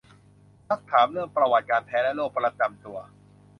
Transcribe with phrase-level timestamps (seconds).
[0.67, 2.97] ซักถามเรื่องประวัติการแพ้และโรคประจำตัว